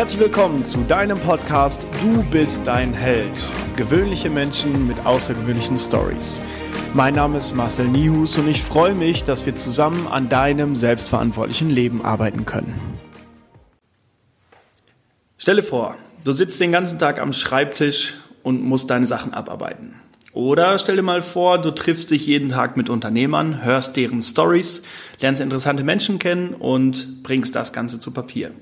[0.00, 3.52] Herzlich willkommen zu deinem Podcast Du bist dein Held.
[3.76, 6.40] Gewöhnliche Menschen mit außergewöhnlichen Stories.
[6.94, 11.68] Mein Name ist Marcel Nihus und ich freue mich, dass wir zusammen an deinem selbstverantwortlichen
[11.68, 12.72] Leben arbeiten können.
[15.36, 19.96] Stelle vor, du sitzt den ganzen Tag am Schreibtisch und musst deine Sachen abarbeiten.
[20.32, 24.82] Oder stell dir mal vor, du triffst dich jeden Tag mit Unternehmern, hörst deren Stories,
[25.20, 28.52] lernst interessante Menschen kennen und bringst das Ganze zu Papier.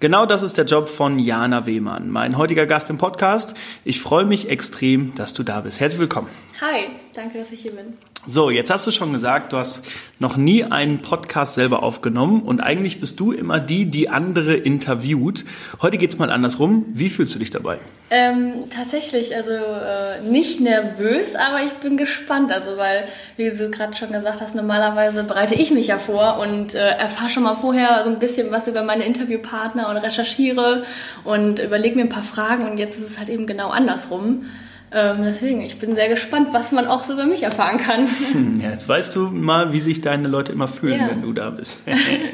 [0.00, 3.54] Genau das ist der Job von Jana Wehmann, mein heutiger Gast im Podcast.
[3.84, 5.78] Ich freue mich extrem, dass du da bist.
[5.78, 6.28] Herzlich willkommen.
[6.62, 7.98] Hi, danke, dass ich hier bin.
[8.26, 9.82] So, jetzt hast du schon gesagt, du hast
[10.18, 15.46] noch nie einen Podcast selber aufgenommen und eigentlich bist du immer die, die andere interviewt.
[15.80, 16.84] Heute geht's mal andersrum.
[16.92, 17.78] Wie fühlst du dich dabei?
[18.10, 22.52] Ähm, tatsächlich, also äh, nicht nervös, aber ich bin gespannt.
[22.52, 23.04] Also weil,
[23.38, 27.30] wie du gerade schon gesagt hast, normalerweise bereite ich mich ja vor und äh, erfahre
[27.30, 30.84] schon mal vorher so ein bisschen was über meine Interviewpartner und recherchiere
[31.24, 34.44] und überlege mir ein paar Fragen und jetzt ist es halt eben genau andersrum.
[34.92, 38.08] Ähm, deswegen, ich bin sehr gespannt, was man auch so über mich erfahren kann.
[38.32, 41.08] Hm, ja, jetzt weißt du mal, wie sich deine Leute immer fühlen, ja.
[41.08, 41.82] wenn du da bist.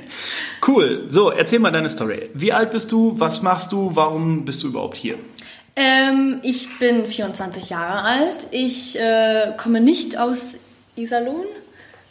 [0.67, 1.05] cool.
[1.09, 2.31] So, erzähl mal deine Story.
[2.33, 3.15] Wie alt bist du?
[3.19, 3.91] Was machst du?
[3.95, 5.17] Warum bist du überhaupt hier?
[5.77, 8.47] Ähm, ich bin 24 Jahre alt.
[8.51, 10.57] Ich äh, komme nicht aus
[10.97, 11.45] Iserlohn.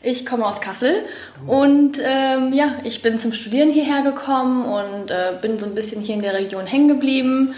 [0.04, 0.94] Ich komme aus Kassel
[1.48, 6.04] und ähm, ja, ich bin zum Studieren hierher gekommen und äh, bin so ein bisschen
[6.04, 7.56] hier in der Region hängen geblieben.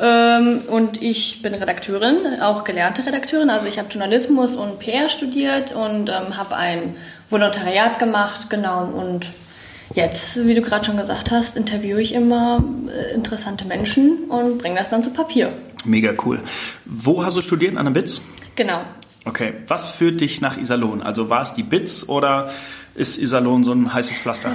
[0.00, 3.50] Ähm, und ich bin Redakteurin, auch gelernte Redakteurin.
[3.50, 6.96] Also ich habe Journalismus und PR studiert und ähm, habe ein
[7.28, 8.84] Volontariat gemacht, genau.
[8.86, 9.26] Und
[9.94, 14.78] jetzt, wie du gerade schon gesagt hast, interviewe ich immer äh, interessante Menschen und bringe
[14.78, 15.52] das dann zu Papier.
[15.84, 16.40] Mega cool.
[16.86, 17.76] Wo hast du studiert?
[17.76, 18.22] An der BITS?
[18.56, 18.80] Genau.
[19.26, 19.52] Okay.
[19.68, 21.02] Was führt dich nach Iserlohn?
[21.02, 22.50] Also war es die BITS oder
[22.94, 24.52] ist Iserlohn so ein heißes Pflaster?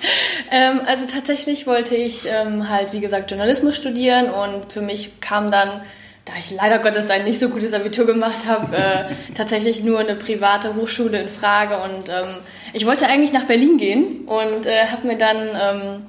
[0.50, 5.50] ähm, also tatsächlich wollte ich ähm, halt, wie gesagt, Journalismus studieren und für mich kam
[5.50, 5.82] dann,
[6.24, 9.04] da ich leider Gottes ein nicht so gutes Abitur gemacht habe, äh,
[9.34, 12.34] tatsächlich nur eine private Hochschule in Frage und ähm,
[12.72, 16.02] ich wollte eigentlich nach Berlin gehen und äh, habe mir dann ähm,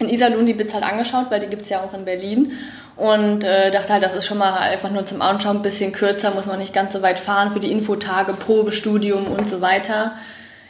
[0.00, 2.52] in Iserlohn die BITS halt angeschaut, weil die gibt es ja auch in Berlin
[2.96, 6.32] und äh, dachte halt, das ist schon mal einfach nur zum Anschauen ein bisschen kürzer,
[6.32, 10.12] muss man nicht ganz so weit fahren für die Infotage, Probestudium und so weiter.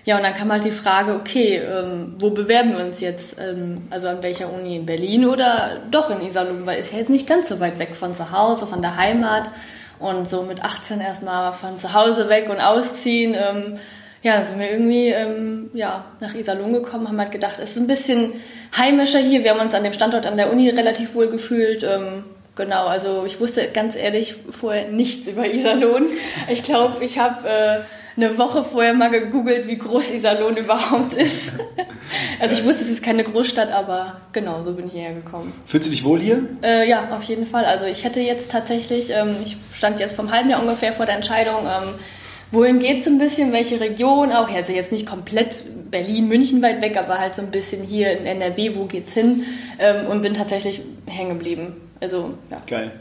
[0.04, 3.36] Ja, und dann kam halt die Frage, okay, ähm, wo bewerben wir uns jetzt?
[3.40, 4.76] Ähm, also an welcher Uni?
[4.76, 6.66] In Berlin oder doch in Iserlohn?
[6.66, 9.50] Weil ist ja jetzt nicht ganz so weit weg von zu Hause, von der Heimat.
[9.98, 13.34] Und so mit 18 erstmal von zu Hause weg und ausziehen.
[13.34, 13.78] Ähm,
[14.22, 17.78] ja, dann sind wir irgendwie ähm, ja, nach Iserlohn gekommen, haben halt gedacht, es ist
[17.78, 18.32] ein bisschen
[18.76, 19.42] heimischer hier.
[19.42, 21.82] Wir haben uns an dem Standort an der Uni relativ wohl gefühlt.
[21.82, 22.24] Ähm,
[22.56, 26.08] genau, also ich wusste ganz ehrlich vorher nichts über Iserlohn.
[26.50, 27.48] Ich glaube, ich habe...
[27.48, 27.78] Äh,
[28.16, 31.54] eine Woche vorher mal gegoogelt, wie groß Iserlohn überhaupt ist.
[32.40, 35.52] also ich wusste, es ist keine Großstadt, aber genau, so bin ich hierher gekommen.
[35.66, 36.46] Fühlst du dich wohl hier?
[36.62, 37.64] Äh, ja, auf jeden Fall.
[37.64, 41.16] Also ich hätte jetzt tatsächlich, ähm, ich stand jetzt vom halben Jahr ungefähr vor der
[41.16, 41.94] Entscheidung, ähm,
[42.52, 46.80] wohin geht es ein bisschen, welche Region auch, also jetzt nicht komplett Berlin, München weit
[46.80, 49.44] weg, aber halt so ein bisschen hier in NRW, wo geht's hin
[49.78, 51.76] ähm, und bin tatsächlich hängen geblieben.
[52.00, 52.60] Also, ja.
[52.66, 52.92] Geil.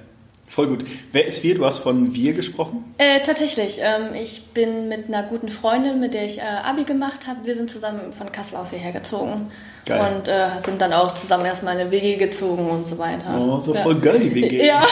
[0.53, 0.86] Voll gut.
[1.12, 1.56] Wer ist wir?
[1.56, 2.94] Du hast von wir gesprochen?
[3.00, 3.80] Äh, tatsächlich.
[3.81, 7.40] Ähm, ich bin mit einer guten Freundin, mit der ich äh, Abi gemacht habe.
[7.44, 9.50] Wir sind zusammen von Kassel aus hierher gezogen.
[9.88, 10.14] Geil.
[10.16, 13.36] Und äh, sind dann auch zusammen erstmal in eine WG gezogen und so weiter.
[13.36, 14.64] Oh, so voll geil, die WG.
[14.64, 14.84] ja,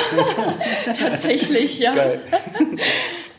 [0.99, 1.93] tatsächlich, ja.
[1.93, 2.21] Geil.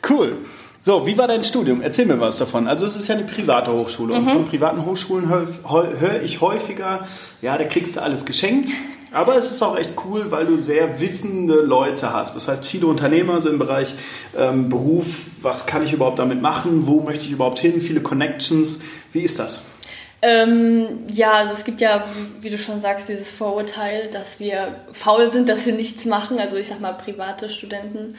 [0.09, 0.37] Cool.
[0.79, 1.83] So, wie war dein Studium?
[1.83, 2.69] Erzähl mir was davon.
[2.69, 4.29] Also es ist ja eine private Hochschule und mhm.
[4.29, 7.05] von privaten Hochschulen höre hör ich häufiger,
[7.41, 8.69] ja, da kriegst du alles geschenkt.
[9.13, 12.35] Aber es ist auch echt cool, weil du sehr wissende Leute hast.
[12.35, 13.95] Das heißt, viele Unternehmer so im Bereich
[14.37, 18.81] ähm, Beruf, was kann ich überhaupt damit machen, wo möchte ich überhaupt hin, viele Connections.
[19.13, 19.65] Wie ist das?
[20.23, 22.05] Ähm, ja, also es gibt ja,
[22.41, 26.39] wie du schon sagst, dieses Vorurteil, dass wir faul sind, dass wir nichts machen.
[26.39, 28.15] Also ich sag mal private Studenten.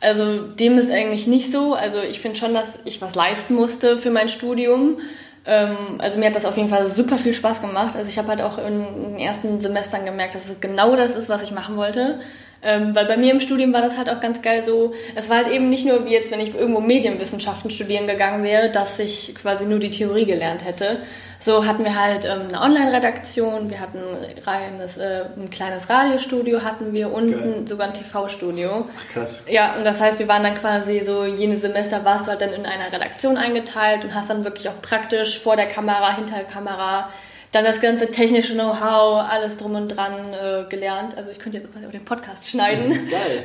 [0.00, 1.74] Also dem ist eigentlich nicht so.
[1.74, 4.98] Also ich finde schon, dass ich was leisten musste für mein Studium.
[5.46, 7.96] Ähm, also mir hat das auf jeden Fall super viel Spaß gemacht.
[7.96, 11.28] Also ich habe halt auch in den ersten Semestern gemerkt, dass es genau das ist,
[11.28, 12.20] was ich machen wollte.
[12.66, 15.36] Ähm, weil bei mir im Studium war das halt auch ganz geil so, es war
[15.36, 19.36] halt eben nicht nur wie jetzt, wenn ich irgendwo Medienwissenschaften studieren gegangen wäre, dass ich
[19.40, 20.98] quasi nur die Theorie gelernt hätte,
[21.38, 24.00] so hatten wir halt ähm, eine Online-Redaktion, wir hatten
[24.44, 28.88] reines, äh, ein kleines Radiostudio hatten wir und ein, sogar ein TV-Studio.
[28.98, 29.44] Ach krass.
[29.48, 32.52] Ja, und das heißt, wir waren dann quasi so, jene Semester warst du halt dann
[32.52, 36.46] in einer Redaktion eingeteilt und hast dann wirklich auch praktisch vor der Kamera, hinter der
[36.46, 37.10] Kamera
[37.56, 41.16] dann das ganze technische Know-how, alles drum und dran äh, gelernt.
[41.16, 43.08] Also ich könnte jetzt quasi auch den Podcast schneiden.
[43.10, 43.44] Geil.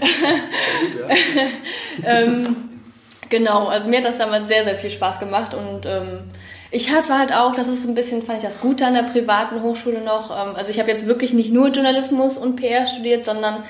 [0.81, 1.09] Gut,
[2.03, 2.19] ja.
[2.19, 2.55] ähm,
[3.29, 6.23] genau, also mir hat das damals sehr, sehr viel Spaß gemacht und ähm,
[6.71, 9.61] Ich hatte halt auch, das ist ein bisschen, fand ich das Gute an der privaten
[9.61, 10.29] Hochschule noch.
[10.29, 13.63] Ähm, also ich habe jetzt wirklich nicht nur Journalismus und PR studiert, sondern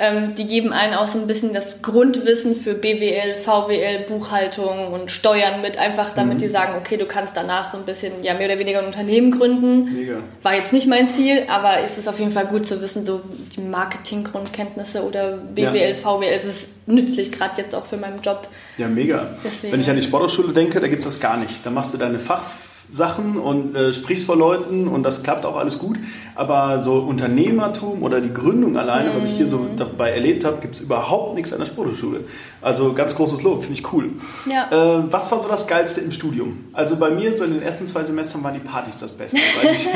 [0.00, 5.10] ähm, die geben einen auch so ein bisschen das Grundwissen für BWL, VWL, Buchhaltung und
[5.10, 6.38] Steuern mit, einfach damit mhm.
[6.38, 9.36] die sagen, okay, du kannst danach so ein bisschen, ja, mehr oder weniger ein Unternehmen
[9.36, 9.92] gründen.
[9.92, 10.18] Mega.
[10.42, 13.20] War jetzt nicht mein Ziel, aber es ist auf jeden Fall gut zu wissen, so
[13.56, 15.94] die Marketinggrundkenntnisse oder BWL, ja.
[15.94, 18.46] VWL, es ist nützlich, gerade jetzt auch für meinen Job.
[18.76, 19.30] Ja, mega.
[19.42, 19.72] Deswegen.
[19.72, 21.66] Wenn ich an die Sporthochschule denke, da gibt es das gar nicht.
[21.66, 22.44] Da machst du deine Fach
[22.90, 25.98] Sachen und äh, sprichst vor Leuten und das klappt auch alles gut.
[26.34, 29.16] Aber so Unternehmertum oder die Gründung alleine, mm.
[29.16, 29.76] was ich hier so mhm.
[29.76, 32.20] dabei erlebt habe, gibt es überhaupt nichts an der Sporthochschule.
[32.62, 34.12] Also ganz großes Lob, finde ich cool.
[34.50, 34.70] Ja.
[34.70, 36.64] Äh, was war so das Geilste im Studium?
[36.72, 39.38] Also bei mir, so in den ersten zwei Semestern waren die Partys das Beste.
[39.62, 39.88] Weil ich,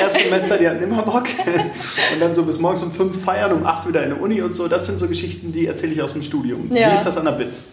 [0.00, 1.24] erste Semester, die hatten immer Bock.
[2.12, 4.54] und dann so bis morgens um fünf feiern, um acht wieder in der Uni und
[4.54, 4.68] so.
[4.68, 6.70] Das sind so Geschichten, die erzähle ich aus dem Studium.
[6.74, 6.90] Ja.
[6.90, 7.66] Wie ist das an der BITS?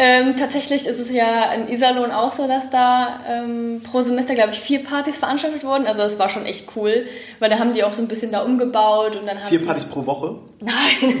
[0.00, 4.52] Ähm, tatsächlich ist es ja in Iserlohn auch so, dass da ähm, pro Semester, glaube
[4.52, 5.88] ich, vier Partys veranstaltet wurden.
[5.88, 7.06] Also das war schon echt cool,
[7.40, 9.16] weil da haben die auch so ein bisschen da umgebaut.
[9.16, 10.36] Und dann vier Partys pro Woche?
[10.60, 11.20] Nein,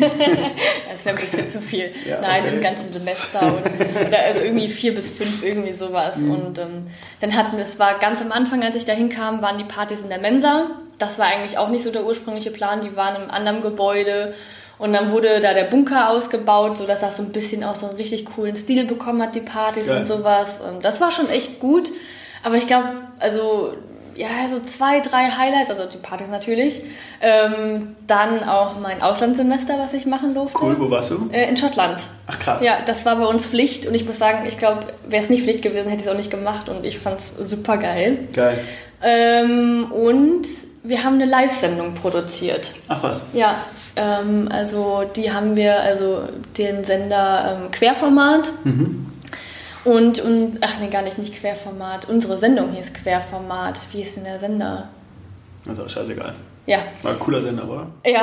[0.92, 1.90] das wäre ein bisschen zu viel.
[2.08, 2.54] Ja, Nein, okay.
[2.54, 3.40] im ganzen Semester.
[3.40, 6.16] Oder, oder, also irgendwie vier bis fünf, irgendwie sowas.
[6.16, 6.30] Mhm.
[6.30, 6.86] Und ähm,
[7.20, 10.08] dann hatten, es war ganz am Anfang, als ich da hinkam, waren die Partys in
[10.08, 10.70] der Mensa.
[10.98, 12.80] Das war eigentlich auch nicht so der ursprüngliche Plan.
[12.80, 14.34] Die waren im anderen Gebäude.
[14.78, 17.96] Und dann wurde da der Bunker ausgebaut, sodass das so ein bisschen auch so einen
[17.96, 19.98] richtig coolen Stil bekommen hat, die Partys Geil.
[19.98, 20.60] und sowas.
[20.60, 21.90] Und das war schon echt gut.
[22.44, 22.88] Aber ich glaube,
[23.18, 23.72] also
[24.18, 26.82] ja, so zwei, drei Highlights, also die Partys natürlich.
[27.20, 30.58] Ähm, dann auch mein Auslandssemester, was ich machen durfte.
[30.60, 31.28] Cool, wo warst du?
[31.32, 32.00] Äh, in Schottland.
[32.26, 32.62] Ach krass.
[32.62, 35.44] Ja, das war bei uns Pflicht und ich muss sagen, ich glaube, wäre es nicht
[35.44, 38.28] Pflicht gewesen, hätte ich es auch nicht gemacht und ich fand es super geil.
[38.34, 38.58] Geil.
[39.02, 40.46] Ähm, und
[40.82, 42.72] wir haben eine Live-Sendung produziert.
[42.88, 43.22] Ach was?
[43.32, 43.54] Ja,
[43.98, 46.22] ähm, also die haben wir, also
[46.56, 48.50] den Sender ähm, Querformat.
[48.64, 49.06] Mhm.
[49.84, 52.08] Und, und, ach nee, gar nicht, nicht Querformat.
[52.08, 53.80] Unsere Sendung hieß Querformat.
[53.92, 54.88] Wie ist denn der Sender?
[55.68, 56.34] Also scheißegal.
[56.68, 56.80] Ja.
[57.00, 57.86] War ein cooler Sender, oder?
[58.04, 58.22] Ja.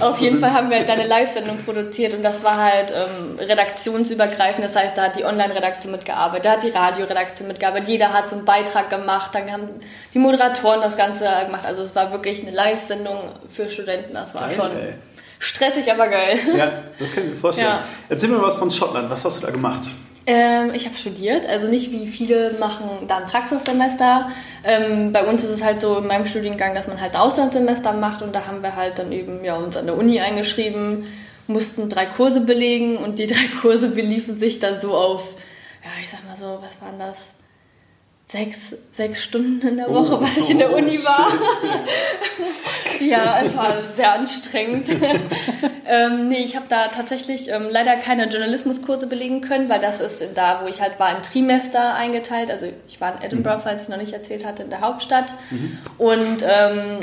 [0.06, 4.62] Auf jeden Fall haben wir halt eine Live-Sendung produziert und das war halt ähm, redaktionsübergreifend.
[4.62, 8.36] Das heißt, da hat die Online-Redaktion mitgearbeitet, da hat die Radioredaktion mitgearbeitet, jeder hat so
[8.36, 9.68] einen Beitrag gemacht, dann haben
[10.12, 11.64] die Moderatoren das Ganze gemacht.
[11.64, 14.12] Also es war wirklich eine Live-Sendung für Studenten.
[14.12, 14.94] Das war geil, schon ey.
[15.38, 16.38] stressig, aber geil.
[16.54, 17.68] Ja, das kann ich mir vorstellen.
[17.68, 17.84] Ja.
[18.10, 19.08] Erzähl mir was von Schottland.
[19.08, 19.88] Was hast du da gemacht?
[20.24, 24.30] Ähm, ich habe studiert, also nicht wie viele machen da ein Praxissemester.
[24.62, 28.22] Ähm, bei uns ist es halt so in meinem Studiengang, dass man halt Auslandssemester macht
[28.22, 31.06] und da haben wir halt dann eben ja, uns an der Uni eingeschrieben,
[31.48, 35.34] mussten drei Kurse belegen und die drei Kurse beliefen sich dann so auf,
[35.82, 37.32] ja, ich sag mal so, was waren das?
[38.32, 41.30] Sechs, sechs Stunden in der oh, Woche, oh, was ich in der Uni war.
[43.00, 44.88] ja, es war sehr anstrengend.
[45.86, 50.24] ähm, nee, ich habe da tatsächlich ähm, leider keine Journalismuskurse belegen können, weil das ist
[50.34, 52.50] da, wo ich halt war, in Trimester eingeteilt.
[52.50, 53.62] Also ich war in Edinburgh, mhm.
[53.62, 55.34] falls ich noch nicht erzählt hatte, in der Hauptstadt.
[55.50, 55.78] Mhm.
[55.98, 57.00] Und ähm,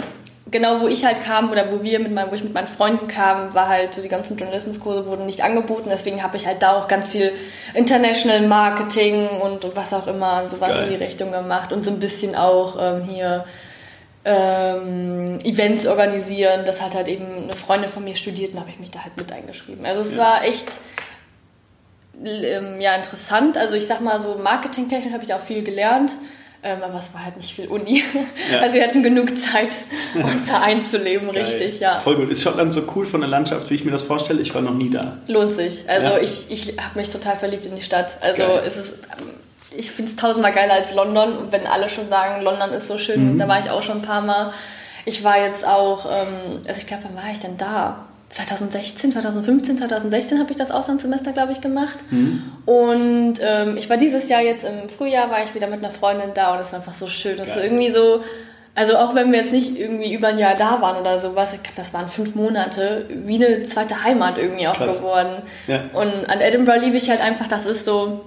[0.51, 3.07] genau wo ich halt kam oder wo wir mit meinen, wo ich mit meinen Freunden
[3.07, 5.90] kamen, war halt so die ganzen Journalismuskurse wurden nicht angeboten.
[5.90, 7.34] Deswegen habe ich halt da auch ganz viel
[7.74, 10.84] International Marketing und, und was auch immer und sowas Geil.
[10.84, 13.46] in die Richtung gemacht und so ein bisschen auch ähm, hier
[14.25, 16.66] ähm, Events organisieren.
[16.66, 19.18] Das hat halt eben eine Freundin von mir studiert und habe ich mich da halt
[19.18, 19.86] mit eingeschrieben.
[19.86, 20.18] Also es ja.
[20.18, 20.68] war echt
[22.24, 23.58] ähm, ja interessant.
[23.58, 26.13] Also ich sag mal so marketingtechnisch habe ich auch viel gelernt.
[26.62, 28.04] Ähm, aber es war halt nicht viel Uni.
[28.51, 28.60] Ja.
[28.60, 29.74] Also wir hatten genug Zeit,
[30.16, 31.44] uns da einzuleben, Geil.
[31.44, 31.96] richtig, ja.
[31.96, 32.30] Voll gut.
[32.30, 34.42] Ist Schottland so cool von der Landschaft, wie ich mir das vorstelle?
[34.42, 35.18] Ich war noch nie da.
[35.28, 35.88] Lohnt sich.
[35.88, 36.18] Also ja.
[36.18, 38.18] ich, ich habe mich total verliebt in die Stadt.
[38.22, 38.63] Also Geil.
[38.66, 38.94] es ist,
[39.72, 41.38] ich finde es tausendmal geiler als London.
[41.38, 43.39] Und wenn alle schon sagen, London ist so schön, mhm.
[43.39, 44.51] da war ich auch schon ein paar Mal.
[45.06, 48.09] Ich war jetzt auch, ähm, also ich glaube, wann war ich denn da?
[48.29, 51.98] 2016, 2015, 2016 habe ich das Auslandssemester, glaube ich, gemacht.
[52.12, 52.43] Mhm.
[52.65, 56.31] Und ähm, ich war dieses Jahr jetzt im Frühjahr, war ich wieder mit einer Freundin
[56.36, 57.38] da und es war einfach so schön.
[57.38, 58.24] Das ist irgendwie so,
[58.75, 61.63] also auch wenn wir jetzt nicht irgendwie über ein Jahr da waren oder sowas, ich
[61.63, 65.00] glaube, das waren fünf Monate, wie eine zweite Heimat irgendwie auch Krass.
[65.00, 65.41] geworden.
[65.67, 65.86] Ja.
[65.93, 68.21] Und an Edinburgh liebe ich halt einfach, das ist so,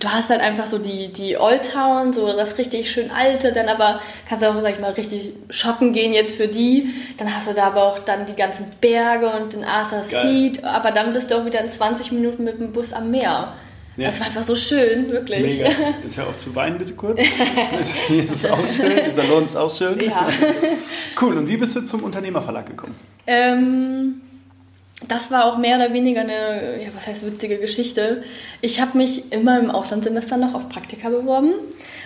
[0.00, 3.68] du hast halt einfach so die, die Old Town, so das richtig schön alte, dann
[3.68, 6.90] aber kannst du auch, sag ich mal, richtig shoppen gehen jetzt für die.
[7.16, 10.90] Dann hast du da aber auch dann die ganzen Berge und den Arthur Seat, aber
[10.90, 13.52] dann bist du auch wieder in 20 Minuten mit dem Bus am Meer.
[13.96, 14.06] Ja.
[14.06, 15.58] Das war einfach so schön, wirklich.
[15.58, 15.70] Mega.
[16.04, 17.20] Jetzt hör auf zu weinen, bitte kurz.
[18.06, 19.98] Hier ist es auch schön, dieser Lohn ist auch schön.
[20.00, 20.28] Ja.
[21.20, 22.94] Cool, und wie bist du zum Unternehmerverlag gekommen?
[23.26, 24.20] Ähm,
[25.06, 28.24] das war auch mehr oder weniger eine, ja, was heißt witzige Geschichte.
[28.60, 31.52] Ich habe mich immer im Auslandssemester noch auf Praktika beworben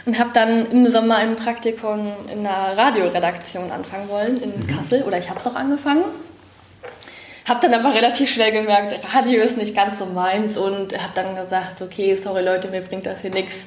[0.05, 4.67] und habe dann im Sommer ein Praktikum in einer Radioredaktion anfangen wollen in mhm.
[4.67, 6.05] Kassel oder ich habe es auch angefangen.
[7.49, 11.35] Habe dann aber relativ schnell gemerkt, Radio ist nicht ganz so meins und habe dann
[11.35, 13.67] gesagt, okay, sorry Leute, mir bringt das hier nichts.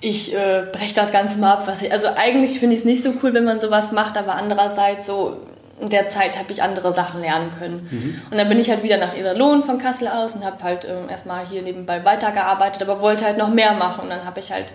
[0.00, 1.62] ich äh, breche das Ganze mal ab.
[1.66, 4.36] Was ich, also eigentlich finde ich es nicht so cool, wenn man sowas macht, aber
[4.36, 5.38] andererseits so
[5.80, 7.88] in der Zeit habe ich andere Sachen lernen können.
[7.90, 8.22] Mhm.
[8.30, 11.08] Und dann bin ich halt wieder nach Iserlohn von Kassel aus und habe halt ähm,
[11.08, 14.02] erstmal hier nebenbei weitergearbeitet, aber wollte halt noch mehr machen.
[14.02, 14.66] Und dann habe ich halt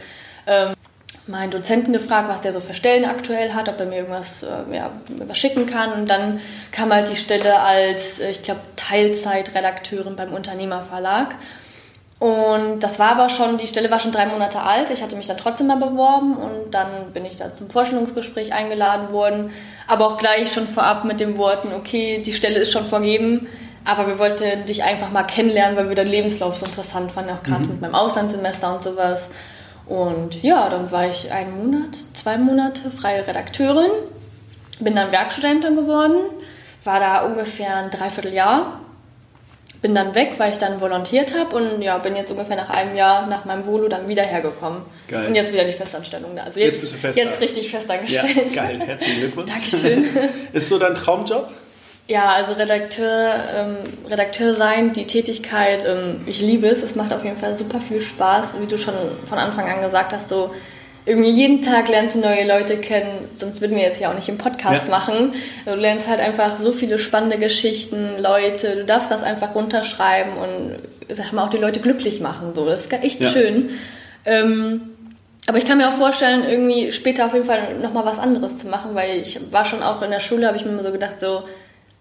[0.48, 0.74] ähm,
[1.28, 4.76] meinen Dozenten gefragt, was der so für Stellen aktuell hat, ob er mir irgendwas äh,
[4.76, 5.94] ja, überschicken kann.
[5.94, 6.40] Und dann
[6.72, 11.36] kam halt die Stelle als, äh, ich glaube, Teilzeitredakteurin beim Unternehmerverlag.
[12.20, 14.90] Und das war aber schon, die Stelle war schon drei Monate alt.
[14.90, 19.12] Ich hatte mich dann trotzdem mal beworben und dann bin ich da zum Vorstellungsgespräch eingeladen
[19.12, 19.52] worden.
[19.86, 23.48] Aber auch gleich schon vorab mit den Worten, okay, die Stelle ist schon vergeben,
[23.84, 27.44] aber wir wollten dich einfach mal kennenlernen, weil wir deinen Lebenslauf so interessant fanden, auch
[27.44, 27.72] gerade mhm.
[27.72, 29.28] mit meinem Auslandssemester und sowas.
[29.86, 33.92] Und ja, dann war ich einen Monat, zwei Monate freie Redakteurin,
[34.80, 36.16] bin dann Werkstudentin geworden,
[36.86, 38.80] war da ungefähr ein Dreivierteljahr
[39.86, 42.96] bin dann weg, weil ich dann volontiert habe und ja, bin jetzt ungefähr nach einem
[42.96, 44.82] Jahr nach meinem Volo dann wieder hergekommen.
[45.08, 45.28] Geil.
[45.28, 46.42] Und jetzt wieder die Festanstellung da.
[46.42, 48.52] Also jetzt, jetzt, bist du fest jetzt richtig festangestellt.
[48.52, 49.52] Ja, geil, herzlichen Glückwunsch.
[49.52, 50.08] Dankeschön.
[50.54, 51.50] Ist so dein Traumjob?
[52.08, 53.78] Ja, also Redakteur, ähm,
[54.10, 56.82] Redakteur sein, die Tätigkeit, ähm, ich liebe es.
[56.82, 58.96] Es macht auf jeden Fall super viel Spaß, wie du schon
[59.30, 60.50] von Anfang an gesagt hast, so
[61.06, 64.28] irgendwie jeden Tag lernst du neue Leute kennen, sonst würden wir jetzt ja auch nicht
[64.28, 64.92] im Podcast ja.
[64.92, 65.36] machen.
[65.66, 71.16] Du lernst halt einfach so viele spannende Geschichten, Leute, du darfst das einfach runterschreiben und
[71.16, 72.54] sag mal auch die Leute glücklich machen.
[72.56, 73.30] So, das ist echt ja.
[73.30, 73.70] schön.
[74.26, 74.82] Ähm,
[75.48, 78.68] aber ich kann mir auch vorstellen, irgendwie später auf jeden Fall nochmal was anderes zu
[78.68, 81.22] machen, weil ich war schon auch in der Schule, habe ich mir immer so gedacht,
[81.22, 81.44] so,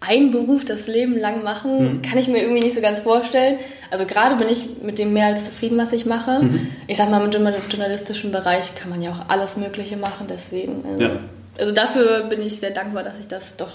[0.07, 2.01] einen Beruf das Leben lang machen, mhm.
[2.01, 3.57] kann ich mir irgendwie nicht so ganz vorstellen.
[3.91, 6.43] Also gerade bin ich mit dem mehr als zufrieden, was ich mache.
[6.43, 6.67] Mhm.
[6.87, 10.83] Ich sag mal, mit dem journalistischen Bereich kann man ja auch alles Mögliche machen, deswegen.
[10.89, 11.11] Also, ja.
[11.59, 13.73] also dafür bin ich sehr dankbar, dass ich das doch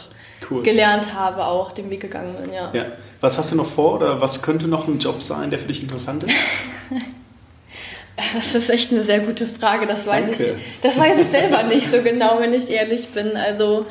[0.50, 0.62] cool.
[0.62, 2.70] gelernt habe, auch den Weg gegangen bin, ja.
[2.72, 2.86] ja.
[3.20, 5.82] Was hast du noch vor oder was könnte noch ein Job sein, der für dich
[5.82, 6.34] interessant ist?
[8.34, 9.86] Das ist echt eine sehr gute Frage.
[9.86, 10.48] Das weiß ich.
[10.82, 13.36] Das weiß ich selber nicht so genau, wenn ich ehrlich bin.
[13.36, 13.86] Also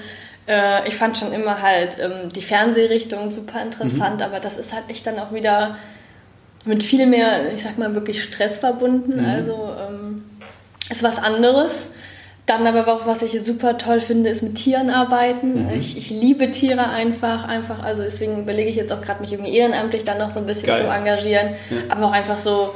[0.50, 4.26] äh, ich fand schon immer halt ähm, die Fernsehrichtung super interessant, mhm.
[4.26, 5.78] aber das ist halt echt dann auch wieder
[6.66, 9.22] mit viel mehr, ich sag mal, wirklich Stress verbunden.
[9.22, 9.26] Mhm.
[9.26, 10.24] Also ähm,
[10.90, 11.90] ist was anderes.
[12.48, 15.68] Dann aber auch, was ich super toll finde, ist mit Tieren arbeiten.
[15.68, 15.78] Mhm.
[15.78, 17.84] Ich, ich, liebe Tiere einfach, einfach.
[17.84, 20.66] Also deswegen überlege ich jetzt auch gerade, mich irgendwie ehrenamtlich dann noch so ein bisschen
[20.66, 20.82] Geil.
[20.82, 21.50] zu engagieren.
[21.70, 21.78] Ja.
[21.90, 22.74] Aber auch einfach so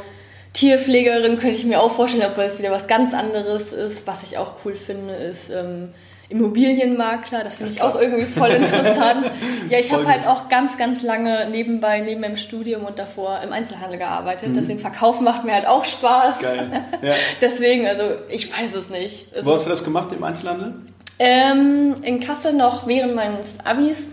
[0.53, 4.05] Tierpflegerin könnte ich mir auch vorstellen, obwohl es wieder was ganz anderes ist.
[4.05, 5.89] Was ich auch cool finde, ist ähm,
[6.29, 9.25] Immobilienmakler, das finde ich auch irgendwie voll interessant.
[9.69, 13.51] ja, ich habe halt auch ganz, ganz lange nebenbei, neben meinem Studium und davor im
[13.51, 14.49] Einzelhandel gearbeitet.
[14.49, 14.53] Mhm.
[14.55, 16.39] Deswegen Verkaufen macht mir halt auch Spaß.
[16.39, 16.83] Geil.
[17.01, 17.13] Ja.
[17.41, 19.33] Deswegen, also ich weiß es nicht.
[19.33, 20.73] Es Wo hast du das gemacht im Einzelhandel?
[21.19, 24.07] Ähm, in Kassel noch während meines Abis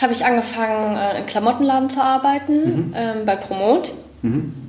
[0.00, 2.94] habe ich angefangen, äh, in Klamottenladen zu arbeiten, mhm.
[2.96, 3.92] ähm, bei Promot.
[4.22, 4.59] Mhm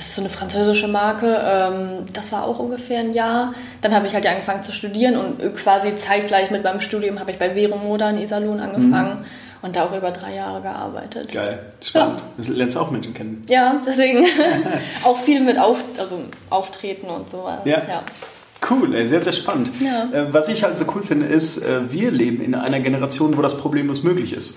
[0.00, 1.38] das ist so eine französische Marke.
[1.44, 3.52] Ähm, das war auch ungefähr ein Jahr.
[3.82, 7.38] Dann habe ich halt angefangen zu studieren und quasi zeitgleich mit meinem Studium habe ich
[7.38, 9.20] bei Vero Moda in Iserlohn angefangen.
[9.20, 9.24] Mhm.
[9.60, 11.30] Und da auch über drei Jahre gearbeitet.
[11.30, 12.20] Geil, spannend.
[12.20, 12.26] Ja.
[12.38, 13.42] Das lernst du auch Menschen kennen.
[13.46, 14.26] Ja, deswegen
[15.04, 17.58] auch viel mit Auf, also Auftreten und sowas.
[17.66, 17.82] Ja.
[17.86, 18.02] ja.
[18.70, 19.70] Cool, sehr, sehr spannend.
[19.80, 20.08] Ja.
[20.18, 23.42] Äh, was ich halt so cool finde, ist, äh, wir leben in einer Generation, wo
[23.42, 24.56] das problemlos möglich ist.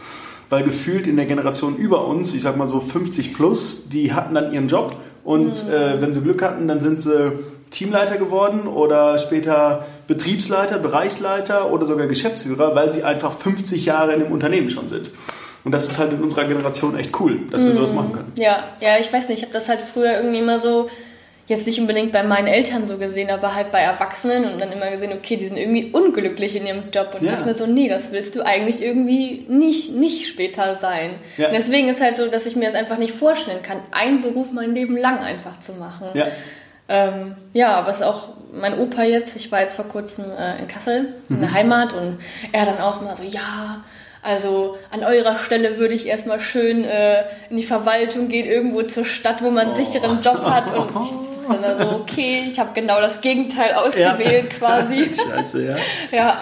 [0.49, 4.35] Weil gefühlt in der Generation über uns, ich sag mal so 50 plus, die hatten
[4.35, 5.73] dann ihren Job und mhm.
[5.73, 7.31] äh, wenn sie Glück hatten, dann sind sie
[7.71, 14.19] Teamleiter geworden oder später Betriebsleiter, Bereichsleiter oder sogar Geschäftsführer, weil sie einfach 50 Jahre in
[14.19, 15.11] dem Unternehmen schon sind.
[15.63, 17.77] Und das ist halt in unserer Generation echt cool, dass wir mhm.
[17.77, 18.31] sowas machen können.
[18.35, 20.89] Ja, ja, ich weiß nicht, ich habe das halt früher irgendwie immer so
[21.47, 24.89] jetzt nicht unbedingt bei meinen Eltern so gesehen, aber halt bei Erwachsenen und dann immer
[24.89, 27.13] gesehen, okay, die sind irgendwie unglücklich in ihrem Job.
[27.13, 27.27] Und ja.
[27.27, 31.15] ich dachte mir so, nee, das willst du eigentlich irgendwie nicht, nicht später sein.
[31.37, 31.47] Ja.
[31.47, 34.51] Und deswegen ist halt so, dass ich mir das einfach nicht vorstellen kann, einen Beruf
[34.53, 36.07] mein Leben lang einfach zu machen.
[36.13, 36.27] Ja,
[36.87, 40.59] ähm, ja aber es ist auch mein Opa jetzt, ich war jetzt vor kurzem äh,
[40.59, 41.41] in Kassel, in mhm.
[41.41, 42.19] der Heimat, und
[42.51, 43.83] er dann auch mal so, ja,
[44.23, 49.03] also an eurer Stelle würde ich erstmal schön äh, in die Verwaltung gehen, irgendwo zur
[49.03, 49.83] Stadt, wo man einen oh.
[49.83, 50.73] sicheren Job hat.
[50.73, 51.11] Und ich
[51.61, 54.57] dann so, okay, ich habe genau das Gegenteil ausgewählt ja.
[54.57, 55.09] quasi.
[55.09, 55.75] Scheiße, ja.
[56.11, 56.41] Ja.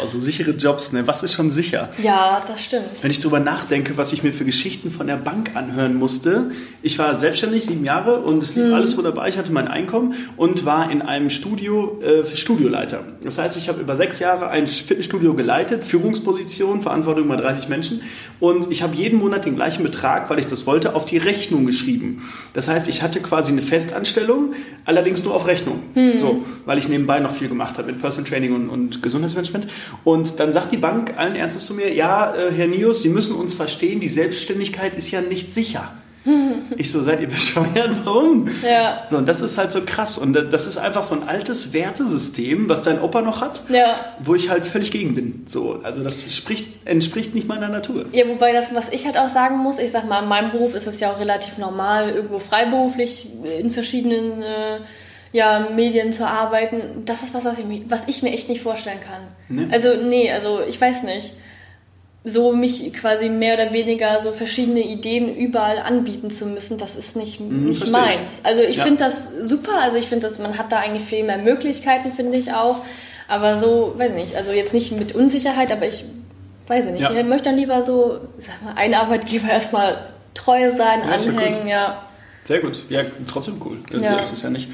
[0.00, 1.06] Boah, so sichere Jobs, ne?
[1.06, 1.90] Was ist schon sicher?
[2.02, 2.86] Ja, das stimmt.
[3.02, 6.50] Wenn ich drüber nachdenke, was ich mir für Geschichten von der Bank anhören musste.
[6.80, 8.74] Ich war selbstständig, sieben Jahre und es lief hm.
[8.74, 9.28] alles wunderbar.
[9.28, 13.04] Ich hatte mein Einkommen und war in einem Studio äh, Studioleiter.
[13.22, 18.02] Das heißt, ich habe über sechs Jahre ein Fitnessstudio geleitet, Führungsposition, Verantwortung über 30 Menschen
[18.40, 21.66] und ich habe jeden Monat den gleichen Betrag, weil ich das wollte, auf die Rechnung
[21.66, 22.22] geschrieben.
[22.54, 24.54] Das heißt, ich hatte quasi eine Festanstellung Anstellung,
[24.84, 25.82] allerdings nur auf Rechnung.
[25.94, 26.18] Mhm.
[26.18, 29.68] So, weil ich nebenbei noch viel gemacht habe mit Personal Training und, und Gesundheitsmanagement.
[30.04, 33.36] Und dann sagt die Bank allen Ernstes zu mir, ja, äh, Herr Nius, Sie müssen
[33.36, 35.92] uns verstehen, die Selbstständigkeit ist ja nicht sicher.
[36.78, 37.90] Ich so, seid ihr bescheuert?
[38.04, 38.48] Warum?
[38.64, 39.04] Ja.
[39.10, 40.16] So, und das ist halt so krass.
[40.18, 43.94] Und das ist einfach so ein altes Wertesystem, was dein Opa noch hat, Ja.
[44.20, 45.42] wo ich halt völlig gegen bin.
[45.46, 48.06] So, also das spricht, entspricht nicht meiner Natur.
[48.12, 50.74] Ja, wobei das, was ich halt auch sagen muss, ich sag mal, in meinem Beruf
[50.74, 53.26] ist es ja auch relativ normal, irgendwo freiberuflich
[53.58, 54.78] in verschiedenen äh,
[55.32, 56.80] ja, Medien zu arbeiten.
[57.04, 59.22] Das ist was, was ich, mir- was ich mir echt nicht vorstellen kann.
[59.48, 59.72] Nee.
[59.72, 61.34] Also, nee, also ich weiß nicht.
[62.24, 67.16] So mich quasi mehr oder weniger so verschiedene Ideen überall anbieten zu müssen, das ist
[67.16, 67.90] nicht, nicht versteh ich.
[67.90, 68.30] meins.
[68.44, 68.84] Also ich Ja.
[68.84, 72.38] finde das super, also ich finde, dass man hat da eigentlich viel mehr Möglichkeiten, finde
[72.38, 72.76] ich auch.
[73.26, 76.04] Aber so, weiß nicht, also jetzt nicht mit Unsicherheit, aber ich
[76.68, 77.00] weiß nicht.
[77.00, 77.10] Ja.
[77.12, 79.96] Ich möchte dann lieber so, sag mal, einen Arbeitgeber erstmal
[80.34, 82.02] treu sein, Ja, anhängen, ja.
[82.44, 82.84] Sehr gut.
[82.88, 83.78] Ja, trotzdem cool.
[83.90, 84.16] Das Ja.
[84.18, 84.68] ist es ja nicht.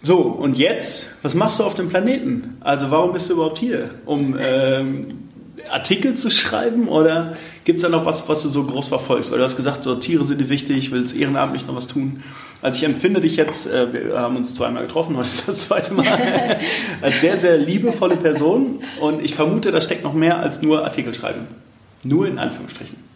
[0.00, 2.56] So, und jetzt, was machst du auf dem Planeten?
[2.60, 3.90] Also warum bist du überhaupt hier?
[4.04, 5.23] Um ähm,
[5.70, 9.30] Artikel zu schreiben oder gibt es da noch was, was du so groß verfolgst?
[9.30, 12.22] Weil du hast gesagt, so Tiere sind dir wichtig, willst ehrenamtlich noch was tun.
[12.62, 15.94] Also ich empfinde dich jetzt, äh, wir haben uns zweimal getroffen, heute ist das zweite
[15.94, 16.06] Mal,
[17.02, 21.14] als sehr, sehr liebevolle Person und ich vermute, da steckt noch mehr als nur Artikel
[21.14, 21.46] schreiben.
[22.02, 23.13] Nur in Anführungsstrichen.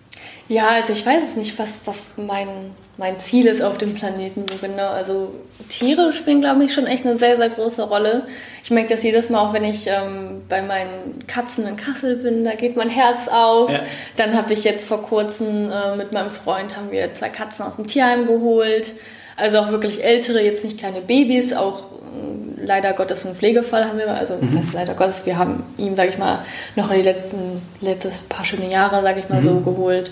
[0.49, 4.47] Ja, also ich weiß es nicht, was, was mein, mein Ziel ist auf dem Planeten
[4.51, 4.89] so genau.
[4.89, 5.35] Also
[5.69, 8.27] Tiere spielen, glaube ich, schon echt eine sehr, sehr große Rolle.
[8.65, 12.47] Ich merke das jedes Mal auch, wenn ich ähm, bei meinen Katzen in Kassel bin,
[12.47, 13.71] da geht mein Herz auf.
[13.71, 13.81] Ja.
[14.17, 17.77] Dann habe ich jetzt vor kurzem äh, mit meinem Freund haben wir zwei Katzen aus
[17.77, 18.93] dem Tierheim geholt.
[19.37, 23.99] Also auch wirklich ältere, jetzt nicht kleine Babys, auch äh, leider Gottes einen Pflegefall haben
[23.99, 26.39] wir, also was heißt leider Gottes, wir haben ihm, sage ich mal,
[26.75, 30.11] noch in die letzten letztes paar schöne Jahre, sage ich mal so, geholt.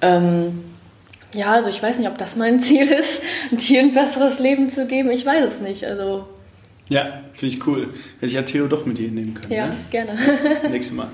[0.00, 0.60] Ähm,
[1.34, 4.68] ja, also ich weiß nicht, ob das mein Ziel ist, ein Tier ein besseres Leben
[4.68, 5.10] zu geben.
[5.10, 5.84] Ich weiß es nicht.
[5.84, 6.26] Also
[6.88, 7.88] Ja, finde ich cool.
[8.16, 9.52] Hätte ich ja Theo doch mit dir nehmen können.
[9.52, 9.76] ja, ne?
[9.90, 10.16] gerne.
[10.70, 11.08] Nächstes Mal.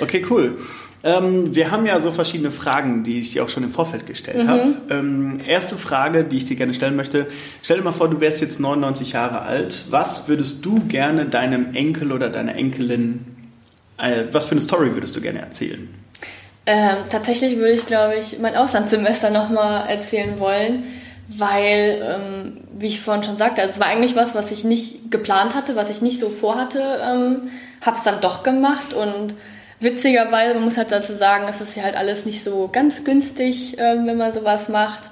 [0.00, 0.58] Okay, cool.
[1.04, 4.44] Ähm, wir haben ja so verschiedene Fragen, die ich dir auch schon im Vorfeld gestellt
[4.44, 4.48] Mhm.
[4.48, 4.74] habe.
[4.90, 7.26] Ähm, erste Frage, die ich dir gerne stellen möchte.
[7.62, 9.84] Stell dir mal vor, du wärst jetzt 99 Jahre alt.
[9.90, 13.24] Was würdest du gerne deinem Enkel oder deiner Enkelin,
[13.98, 15.88] äh, was für eine Story würdest du gerne erzählen?
[16.66, 20.84] Ähm, tatsächlich würde ich, glaube ich, mein Auslandssemester nochmal erzählen wollen,
[21.28, 25.10] weil, ähm, wie ich vorhin schon sagte, also es war eigentlich was, was ich nicht
[25.10, 27.50] geplant hatte, was ich nicht so vorhatte, ähm,
[27.84, 29.34] habe es dann doch gemacht und
[29.78, 33.78] witzigerweise, man muss halt dazu sagen, es ist ja halt alles nicht so ganz günstig,
[33.78, 35.10] ähm, wenn man sowas macht.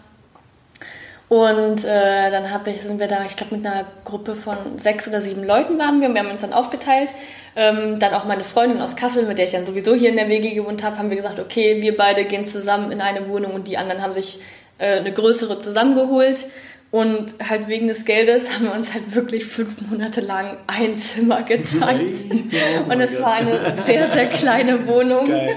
[1.29, 5.09] Und äh, dann hab ich, sind wir da, ich glaube, mit einer Gruppe von sechs
[5.09, 6.09] oder sieben Leuten waren wir.
[6.09, 7.09] und Wir haben uns dann aufgeteilt.
[7.57, 10.29] Ähm, dann auch meine Freundin aus Kassel, mit der ich dann sowieso hier in der
[10.29, 13.69] WG gewohnt habe, haben wir gesagt, okay, wir beide gehen zusammen in eine Wohnung und
[13.69, 14.41] die anderen haben sich
[14.79, 16.47] äh, eine größere zusammengeholt.
[16.91, 21.45] Und halt wegen des Geldes haben wir uns halt wirklich fünf Monate lang ein Zimmer.
[21.81, 22.15] Nein.
[22.87, 25.29] Oh und es war eine sehr, sehr kleine Wohnung.
[25.29, 25.57] Geil.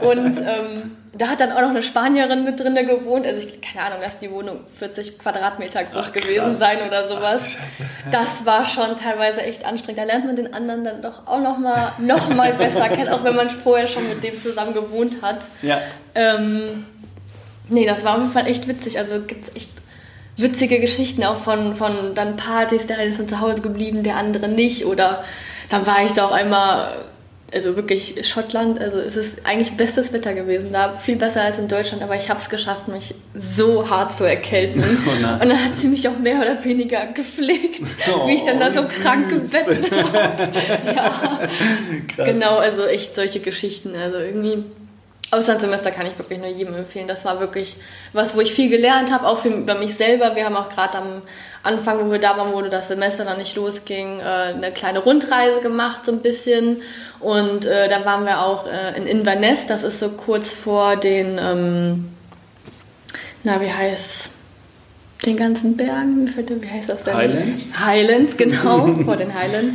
[0.00, 3.28] Und ähm, da hat dann auch noch eine Spanierin mit drin gewohnt.
[3.28, 7.38] Also ich, keine Ahnung, dass die Wohnung 40 Quadratmeter groß Ach, gewesen sein oder sowas.
[7.38, 8.10] Ach.
[8.10, 10.00] Das war schon teilweise echt anstrengend.
[10.00, 13.22] Da lernt man den anderen dann doch auch noch mal, noch mal besser kennen, auch
[13.22, 15.38] wenn man vorher schon mit dem zusammen gewohnt hat.
[15.62, 15.80] Ja,
[16.16, 16.86] Ähm,
[17.68, 18.98] nee, das war auf jeden Fall echt witzig.
[18.98, 19.70] Also gibt es echt
[20.36, 22.88] witzige Geschichten auch von, von dann Partys.
[22.88, 24.86] Der eine ist dann zu Hause geblieben, der andere nicht.
[24.86, 25.22] Oder
[25.70, 26.96] dann war ich da auch einmal,
[27.52, 28.80] also wirklich Schottland.
[28.80, 30.96] Also es ist eigentlich bestes Wetter gewesen da.
[30.96, 32.02] Viel besser als in Deutschland.
[32.02, 34.82] Aber ich habe es geschafft, mich so hart zu erkälten.
[35.04, 35.10] Oh.
[35.42, 37.80] Und dann hat sie mich auch mehr oder weniger gepflegt,
[38.26, 39.50] wie ich dann da so Oh, krank im süß.
[39.50, 40.94] Bett lag.
[40.94, 41.38] ja.
[42.14, 42.26] krass.
[42.26, 43.94] Genau, also echt solche Geschichten.
[43.96, 44.64] Also irgendwie
[45.32, 47.08] Auslandssemester kann ich wirklich nur jedem empfehlen.
[47.08, 47.78] Das war wirklich
[48.12, 50.36] was, wo ich viel gelernt habe, auch für, über mich selber.
[50.36, 51.22] Wir haben auch gerade am
[51.62, 55.62] Anfang, wo wir da waren, wo das Semester noch nicht losging, äh, eine kleine Rundreise
[55.62, 56.82] gemacht, so ein bisschen.
[57.18, 61.38] Und äh, da waren wir auch äh, in Inverness, das ist so kurz vor den,
[61.40, 62.10] ähm,
[63.42, 64.30] na, wie heißt's?
[65.24, 67.14] Den ganzen Bergen, wie heißt das denn?
[67.14, 67.72] Highlands?
[67.82, 69.72] Highlands, genau, vor den Highlands.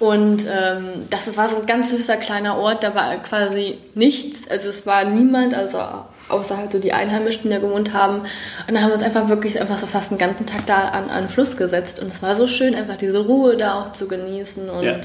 [0.00, 4.68] Und ähm, das war so ein ganz süßer kleiner Ort, da war quasi nichts, also
[4.68, 5.80] es war niemand, also
[6.28, 8.20] außer halt so die Einheimischen, die da gewohnt haben.
[8.20, 8.28] Und
[8.68, 11.24] dann haben wir uns einfach wirklich einfach so fast den ganzen Tag da an, an
[11.24, 11.98] den Fluss gesetzt.
[12.00, 14.68] Und es war so schön, einfach diese Ruhe da auch zu genießen.
[14.68, 15.00] Und Ja.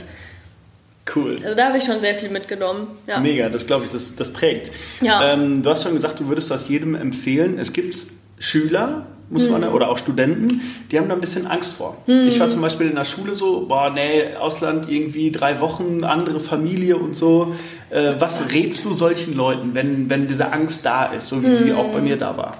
[1.14, 1.40] Cool.
[1.44, 2.88] also da habe ich schon sehr viel mitgenommen.
[3.08, 3.20] Ja.
[3.20, 4.72] Mega, das glaube ich, das, das prägt.
[5.02, 5.34] Ja.
[5.34, 7.60] Ähm, du hast schon gesagt, du würdest das jedem empfehlen.
[7.60, 7.96] Es gibt
[8.40, 9.74] Schüler, muss man, Mhm.
[9.74, 11.98] oder auch Studenten, die haben da ein bisschen Angst vor.
[12.08, 16.39] Ich war zum Beispiel in der Schule so, boah, nee, Ausland irgendwie drei Wochen, andere
[16.39, 17.54] Familie und so.
[17.89, 21.72] Äh, was rätst du solchen Leuten, wenn, wenn diese Angst da ist, so wie sie
[21.72, 21.76] Mhm.
[21.78, 22.58] auch bei mir da war?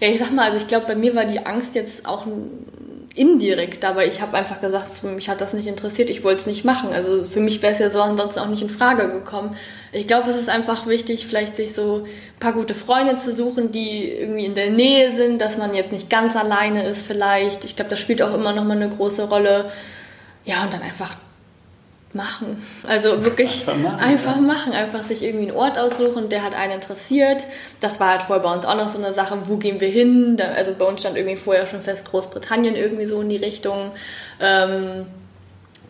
[0.00, 2.26] Ja, ich sag mal, also ich glaube, bei mir war die Angst jetzt auch
[3.16, 6.64] indirekt, aber ich habe einfach gesagt, mich hat das nicht interessiert, ich wollte es nicht
[6.64, 6.92] machen.
[6.92, 9.56] Also für mich wäre es ja so ansonsten auch nicht in Frage gekommen.
[9.92, 13.72] Ich glaube, es ist einfach wichtig, vielleicht sich so ein paar gute Freunde zu suchen,
[13.72, 17.64] die irgendwie in der Nähe sind, dass man jetzt nicht ganz alleine ist vielleicht.
[17.64, 19.72] Ich glaube, das spielt auch immer noch mal eine große Rolle.
[20.44, 21.16] Ja, und dann einfach
[22.12, 22.62] machen.
[22.86, 24.42] Also wirklich einfach, machen, einfach, ja.
[24.42, 27.44] machen, einfach sich irgendwie einen Ort aussuchen, der hat einen interessiert.
[27.80, 30.36] Das war halt vorher bei uns auch noch so eine Sache, wo gehen wir hin?
[30.56, 33.92] Also bei uns stand irgendwie vorher schon fest Großbritannien irgendwie so in die Richtung.
[34.40, 35.06] Ähm,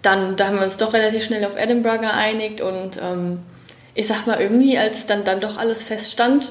[0.02, 3.40] dann, da haben wir uns doch relativ schnell auf Edinburgh geeinigt und ähm,
[3.94, 6.50] ich sag mal irgendwie, als dann, dann doch alles feststand,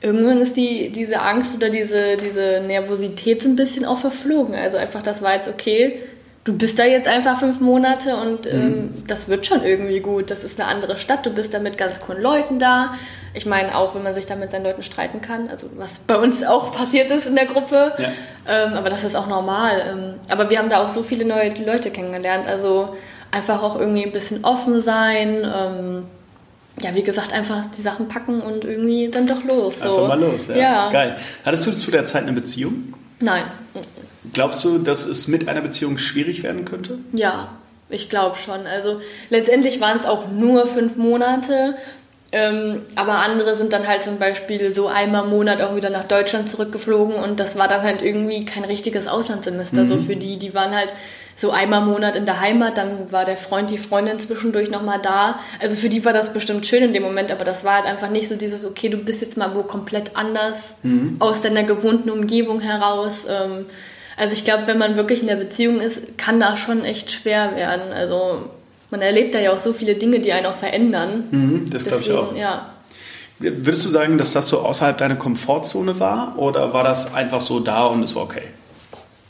[0.00, 4.54] irgendwann ist die, diese Angst oder diese, diese Nervosität so ein bisschen auch verflogen.
[4.54, 6.00] Also einfach, das war jetzt okay,
[6.44, 9.06] du bist da jetzt einfach fünf Monate und ähm, mhm.
[9.06, 10.30] das wird schon irgendwie gut.
[10.30, 12.94] Das ist eine andere Stadt, du bist da mit ganz coolen Leuten da.
[13.32, 16.16] Ich meine, auch wenn man sich da mit seinen Leuten streiten kann, also was bei
[16.16, 18.08] uns auch passiert ist in der Gruppe, ja.
[18.46, 19.82] ähm, aber das ist auch normal.
[19.90, 22.94] Ähm, aber wir haben da auch so viele neue Leute kennengelernt, also
[23.30, 25.42] einfach auch irgendwie ein bisschen offen sein.
[25.44, 26.04] Ähm,
[26.80, 29.78] ja, wie gesagt, einfach die Sachen packen und irgendwie dann doch los.
[29.80, 30.04] So.
[30.04, 30.56] Einfach mal los, ja.
[30.56, 30.90] ja.
[30.90, 31.16] Geil.
[31.44, 32.94] Hattest du zu der Zeit eine Beziehung?
[33.20, 33.44] Nein.
[34.34, 36.98] Glaubst du, dass es mit einer Beziehung schwierig werden könnte?
[37.12, 37.48] Ja,
[37.88, 38.66] ich glaube schon.
[38.66, 41.76] Also letztendlich waren es auch nur fünf Monate.
[42.32, 46.02] Ähm, aber andere sind dann halt zum Beispiel so einmal im Monat auch wieder nach
[46.02, 49.86] Deutschland zurückgeflogen und das war dann halt irgendwie kein richtiges Auslandssemester mhm.
[49.86, 50.36] so für die.
[50.36, 50.92] Die waren halt
[51.36, 54.98] so einmal im Monat in der Heimat, dann war der Freund, die Freundin zwischendurch nochmal
[55.00, 55.38] da.
[55.60, 58.10] Also für die war das bestimmt schön in dem Moment, aber das war halt einfach
[58.10, 61.16] nicht so dieses, okay, du bist jetzt mal wo komplett anders mhm.
[61.20, 63.26] aus deiner gewohnten Umgebung heraus.
[63.28, 63.66] Ähm,
[64.16, 67.56] also ich glaube, wenn man wirklich in der Beziehung ist, kann das schon echt schwer
[67.56, 67.92] werden.
[67.92, 68.50] Also
[68.90, 71.24] man erlebt da ja auch so viele Dinge, die einen auch verändern.
[71.30, 72.34] Mhm, das glaube ich auch.
[72.36, 72.70] Ja.
[73.40, 77.58] Würdest du sagen, dass das so außerhalb deiner Komfortzone war oder war das einfach so
[77.58, 78.42] da und es war okay?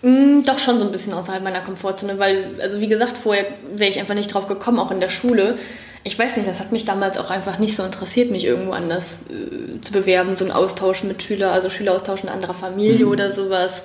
[0.02, 3.88] Mm, doch schon so ein bisschen außerhalb meiner Komfortzone, weil, also wie gesagt, vorher wäre
[3.88, 5.56] ich einfach nicht drauf gekommen, auch in der Schule.
[6.04, 9.20] Ich weiß nicht, das hat mich damals auch einfach nicht so interessiert, mich irgendwo anders
[9.30, 13.12] äh, zu bewerben, so ein Austausch mit Schüler, also Schüleraustausch in anderer Familie mhm.
[13.12, 13.84] oder sowas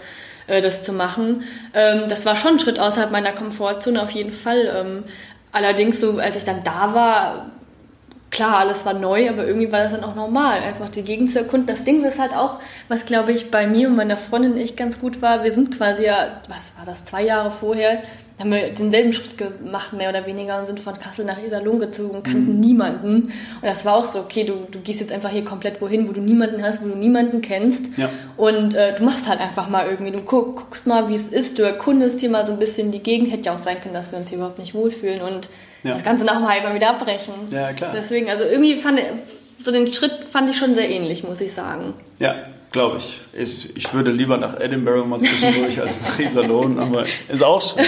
[0.49, 1.43] äh, das zu machen.
[1.73, 4.71] Ähm, das war schon ein Schritt außerhalb meiner Komfortzone auf jeden Fall.
[4.75, 5.03] Ähm,
[5.51, 7.45] allerdings, so als ich dann da war,
[8.31, 11.39] klar, alles war neu, aber irgendwie war das dann auch normal, einfach die Gegend zu
[11.39, 11.67] erkunden.
[11.67, 14.99] Das Ding ist halt auch, was glaube ich bei mir und meiner Freundin echt ganz
[14.99, 18.01] gut war, wir sind quasi ja, was war das, zwei Jahre vorher
[18.39, 22.11] haben wir denselben Schritt gemacht, mehr oder weniger, und sind von Kassel nach Iserlohn gezogen
[22.11, 22.59] und kannten mhm.
[22.61, 23.15] niemanden.
[23.23, 26.13] Und das war auch so, okay, du, du gehst jetzt einfach hier komplett wohin, wo
[26.13, 27.97] du niemanden hast, wo du niemanden kennst.
[27.97, 28.09] Ja.
[28.37, 31.59] Und äh, du machst halt einfach mal irgendwie, du guck, guckst mal, wie es ist,
[31.59, 33.29] du erkundest hier mal so ein bisschen die Gegend.
[33.29, 35.49] Hätte ja auch sein können, dass wir uns hier überhaupt nicht wohlfühlen und
[35.83, 35.93] ja.
[35.93, 37.33] das Ganze nach einem halben wieder abbrechen.
[37.51, 37.91] Ja, klar.
[37.93, 39.01] Deswegen, also irgendwie fand
[39.61, 41.93] so den Schritt fand ich schon sehr ähnlich, muss ich sagen.
[42.19, 42.35] Ja,
[42.71, 43.19] Glaube ich.
[43.33, 43.75] ich.
[43.75, 43.93] ich.
[43.93, 47.79] würde lieber nach Edinburgh mal zwischendurch als nach Iserlohn, aber ist auch so.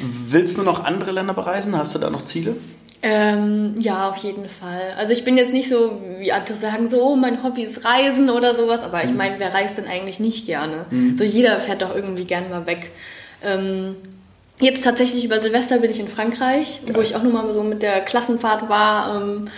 [0.00, 1.76] Willst du noch andere Länder bereisen?
[1.76, 2.56] Hast du da noch Ziele?
[3.00, 4.94] Ähm, ja, auf jeden Fall.
[4.96, 8.28] Also ich bin jetzt nicht so, wie andere sagen, so, oh, mein Hobby ist Reisen
[8.28, 9.16] oder sowas, aber ich mhm.
[9.16, 10.86] meine, wer reist denn eigentlich nicht gerne?
[10.90, 11.16] Mhm.
[11.16, 12.90] So jeder fährt doch irgendwie gerne mal weg.
[13.42, 13.94] Ähm,
[14.60, 16.96] jetzt tatsächlich über Silvester bin ich in Frankreich, Geil.
[16.96, 19.22] wo ich auch nochmal so mit der Klassenfahrt war.
[19.22, 19.48] Ähm,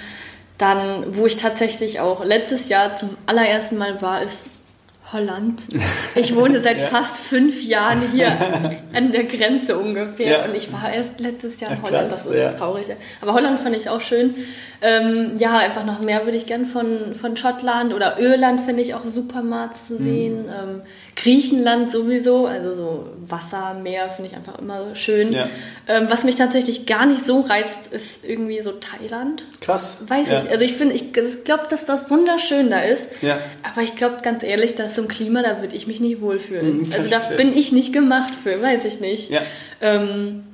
[0.60, 4.44] dann, wo ich tatsächlich auch letztes Jahr zum allerersten Mal war, ist
[5.12, 5.62] Holland.
[6.14, 6.86] Ich wohne seit ja.
[6.86, 8.28] fast fünf Jahren hier
[8.92, 10.44] an der Grenze ungefähr ja.
[10.44, 12.52] und ich war erst letztes Jahr in Holland, das ist ja.
[12.52, 12.86] traurig.
[13.20, 14.34] Aber Holland fand ich auch schön.
[14.82, 18.94] Ähm, ja, einfach noch mehr würde ich gern von, von Schottland oder Irland finde ich
[18.94, 20.04] auch super mal zu mhm.
[20.04, 20.42] sehen.
[20.42, 20.48] Mhm.
[20.48, 20.82] Ähm,
[21.16, 25.32] Griechenland sowieso, also so Wasser, Meer finde ich einfach immer schön.
[25.32, 25.50] Ja.
[25.86, 29.44] Ähm, was mich tatsächlich gar nicht so reizt, ist irgendwie so Thailand.
[29.60, 29.98] Krass.
[30.08, 30.38] Weiß ja.
[30.38, 30.50] ich.
[30.50, 33.06] Also ich finde, ich, ich glaube, dass das wunderschön da ist.
[33.20, 33.38] Ja.
[33.70, 36.22] Aber ich glaube ganz ehrlich, da ist so ein Klima, da würde ich mich nicht
[36.22, 36.86] wohlfühlen.
[36.86, 39.28] Mhm, also da bin ich nicht gemacht für, weiß ich nicht.
[39.28, 39.42] Ja.
[39.82, 40.44] Ähm,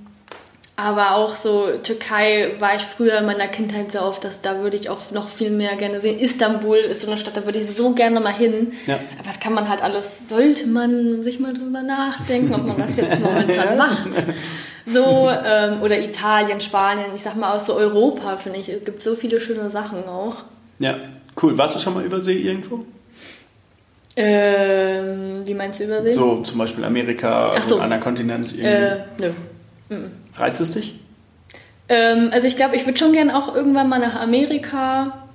[0.76, 4.76] aber auch so Türkei war ich früher in meiner Kindheit sehr oft, dass da würde
[4.76, 6.18] ich auch noch viel mehr gerne sehen.
[6.18, 8.72] Istanbul ist so eine Stadt, da würde ich so gerne mal hin.
[8.86, 8.96] Ja.
[9.18, 12.94] Aber das kann man halt alles, sollte man sich mal drüber nachdenken, ob man das
[12.94, 14.10] jetzt momentan macht.
[14.84, 19.02] So, ähm, oder Italien, Spanien, ich sag mal aus so Europa, finde ich, es gibt
[19.02, 20.44] so viele schöne Sachen auch.
[20.78, 20.96] Ja,
[21.42, 21.56] cool.
[21.56, 22.84] Warst du schon mal übersee irgendwo?
[24.14, 26.10] Ähm, wie meinst du übersee?
[26.10, 27.76] So zum Beispiel Amerika, Ach so.
[27.76, 28.52] ein anderer Kontinent.
[28.52, 28.66] Irgendwie.
[28.66, 29.30] Äh, nö.
[29.88, 30.25] Mhm.
[30.36, 30.98] Reizt es dich?
[31.88, 35.26] Ähm, also ich glaube, ich würde schon gerne auch irgendwann mal nach Amerika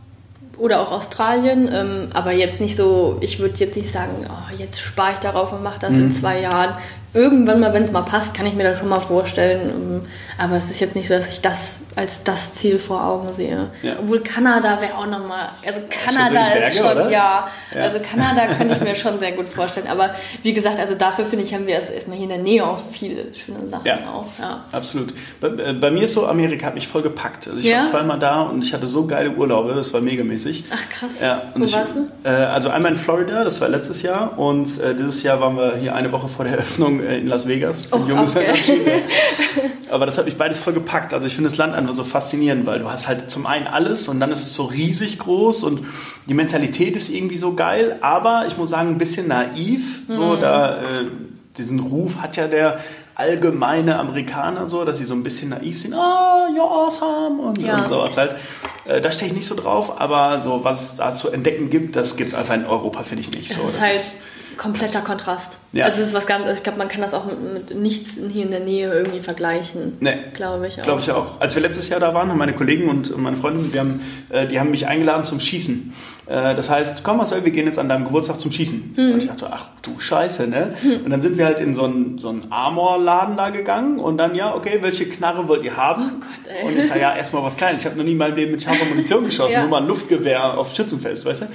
[0.58, 4.80] oder auch Australien, ähm, aber jetzt nicht so, ich würde jetzt nicht sagen, oh, jetzt
[4.80, 6.04] spare ich darauf und mache das mhm.
[6.04, 6.76] in zwei Jahren.
[7.14, 9.70] Irgendwann mal, wenn es mal passt, kann ich mir das schon mal vorstellen.
[9.70, 10.02] Ähm,
[10.38, 13.68] aber es ist jetzt nicht so, dass ich das als das Ziel vor Augen sehe.
[13.84, 13.94] Ja.
[14.00, 17.82] Obwohl Kanada wäre auch nochmal, also Kanada die ist Berge, schon, ja, Ja.
[17.82, 19.88] also Kanada könnte ich mir schon sehr gut vorstellen.
[19.88, 20.12] Aber
[20.44, 22.80] wie gesagt, also dafür finde ich, haben wir erst- erstmal hier in der Nähe auch
[22.80, 23.98] viele schöne Sachen Ja.
[24.14, 24.26] auch.
[24.40, 24.64] Ja.
[24.72, 25.14] Absolut.
[25.42, 27.48] Bei, äh, bei mir ist so, Amerika hat mich voll gepackt.
[27.48, 30.64] Also ich war zweimal da und ich hatte so geile Urlaube, das war megamäßig.
[30.72, 31.10] Ach krass.
[31.22, 32.08] Ja, und Wo ich, warst du?
[32.24, 35.76] Äh, also einmal in Florida, das war letztes Jahr und äh, dieses Jahr waren wir
[35.76, 39.02] hier eine Woche vor der Eröffnung äh, in Las Vegas für Oh, okay.
[39.92, 41.14] Aber das hat mich beides voll gepackt.
[41.14, 44.08] Also ich finde das Land einfach so faszinierend, weil du hast halt zum einen alles
[44.08, 45.86] und dann ist es so riesig groß und
[46.28, 50.08] die Mentalität ist irgendwie so geil, aber ich muss sagen, ein bisschen naiv.
[50.08, 50.14] Mhm.
[50.14, 51.06] So, da äh,
[51.58, 52.80] diesen Ruf hat ja der
[53.16, 55.94] allgemeine Amerikaner so, dass sie so ein bisschen naiv sind.
[55.94, 57.80] Ah, you're awesome und, Ja.
[57.80, 58.36] und sowas halt.
[58.86, 62.18] Äh, da stehe ich nicht so drauf, aber so was da zu entdecken gibt, das
[62.18, 63.68] gibt es einfach in Europa, finde ich nicht Es so.
[63.68, 64.16] ist Das halt ist-
[64.58, 65.58] kompletter das- Kontrast.
[65.74, 65.86] Ja.
[65.86, 68.44] Also es ist was ganz, ich glaube, man kann das auch mit, mit nichts hier
[68.46, 69.98] in der Nähe irgendwie vergleichen.
[70.00, 70.16] Nee.
[70.34, 70.84] Glaube ich auch.
[70.84, 71.40] Glaube ich auch.
[71.40, 74.48] Als wir letztes Jahr da waren, haben meine Kollegen und meine Freundin, wir haben, äh,
[74.48, 75.94] die haben mich eingeladen zum Schießen.
[76.32, 78.94] Äh, das heißt, komm Marcel, wir gehen jetzt an deinem Geburtstag zum Schießen.
[78.96, 79.12] Mhm.
[79.14, 80.74] Und ich dachte so, ach du Scheiße, ne?
[81.04, 84.34] Und dann sind wir halt in so einen, so einen Armor-Laden da gegangen und dann,
[84.36, 86.04] ja, okay, welche Knarre wollt ihr haben?
[86.04, 86.68] Oh Gott, ey.
[86.68, 87.82] Und ich sage, ja, erstmal was Kleines.
[87.82, 89.62] Ich habe noch nie in meinem Leben mit scharfer Munition geschossen, Ja.
[89.62, 91.46] nur mal ein Luftgewehr auf Schützenfest, weißt du?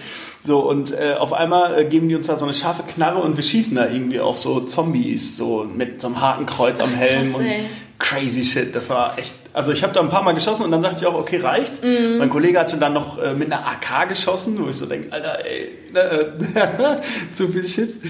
[0.44, 3.36] So, und äh, auf einmal äh, geben die uns da so eine scharfe Knarre und
[3.36, 7.40] wir schießen da irgendwie auf so Zombies, so mit so einem Hakenkreuz am Helm krass,
[7.40, 7.64] und ey.
[7.98, 8.74] Crazy shit.
[8.74, 9.32] Das war echt.
[9.52, 11.82] Also ich habe da ein paar Mal geschossen und dann sagte ich auch, okay, reicht.
[11.82, 12.18] Mhm.
[12.18, 15.44] Mein Kollege hatte dann noch äh, mit einer AK geschossen, wo ich so denke, Alter,
[15.44, 16.96] ey, äh,
[17.34, 18.00] zu viel Schiss.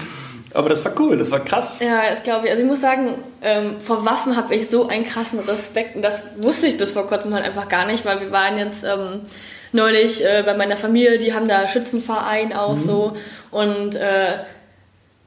[0.53, 1.79] Aber das war cool, das war krass.
[1.81, 2.51] Ja, das glaube ich.
[2.51, 5.95] Also ich muss sagen, ähm, vor Waffen habe ich so einen krassen Respekt.
[5.95, 8.83] Und das wusste ich bis vor kurzem halt einfach gar nicht, weil wir waren jetzt
[8.83, 9.21] ähm,
[9.71, 13.15] neulich äh, bei meiner Familie, die haben da Schützenverein auch so.
[13.51, 14.39] Und äh,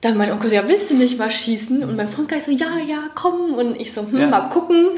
[0.01, 1.83] dann mein Onkel so, ja, willst du nicht mal schießen?
[1.85, 3.55] Und mein Freund gleich so, ja, ja, komm.
[3.55, 4.27] Und ich so, hm, Ja.
[4.27, 4.89] mal gucken.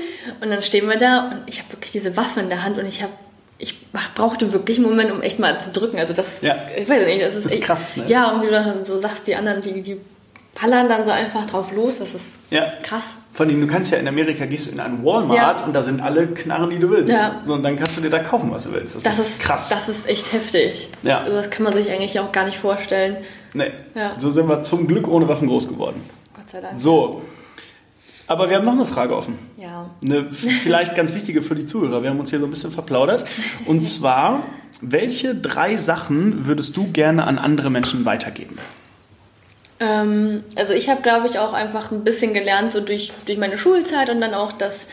[0.40, 2.86] Und dann stehen wir da und ich habe wirklich diese Waffe in der Hand und
[2.86, 3.12] ich habe
[3.58, 3.76] ich
[4.16, 5.96] brauchte wirklich einen Moment, um echt mal zu drücken.
[5.96, 6.56] Also das, Ja.
[6.76, 8.02] ich weiß nicht, das ist, Das ist echt- krass, ne?
[8.08, 10.00] Ja, und wie du dann so sagst, die anderen, die, die
[10.60, 11.98] ballern dann so einfach drauf los.
[11.98, 12.72] Das ist Ja.
[12.82, 13.02] krass.
[13.32, 15.66] Vor allem, du kannst ja in Amerika gehst du in einen Walmart Ja.
[15.66, 17.12] und da sind alle Knarren, die du willst.
[17.12, 17.40] Ja.
[17.44, 18.96] So, und dann kannst du dir da kaufen, was du willst.
[18.96, 19.68] Das, Das ist, ist krass.
[19.68, 20.88] Das ist echt heftig.
[21.04, 21.20] Ja.
[21.20, 23.16] Also das kann man sich eigentlich auch gar nicht vorstellen.
[23.54, 23.72] Nee.
[23.94, 24.18] Ja.
[24.18, 26.02] So sind wir zum Glück ohne Waffen groß geworden.
[26.34, 26.74] Gott sei Dank.
[26.74, 27.22] So.
[28.26, 29.38] Aber wir haben noch eine Frage offen.
[29.58, 29.90] Ja.
[30.02, 32.02] Eine vielleicht ganz wichtige für die Zuhörer.
[32.02, 33.24] Wir haben uns hier so ein bisschen verplaudert.
[33.66, 34.44] Und zwar,
[34.80, 38.58] welche drei Sachen würdest du gerne an andere Menschen weitergeben?
[39.80, 43.58] Ähm, also ich habe, glaube ich, auch einfach ein bisschen gelernt, so durch, durch meine
[43.58, 44.86] Schulzeit und dann auch das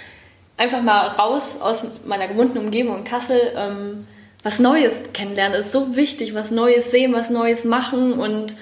[0.58, 4.08] einfach mal raus aus meiner gewohnten Umgebung in Kassel, ähm,
[4.44, 8.56] was Neues kennenlernen ist so wichtig, was Neues sehen, was Neues machen und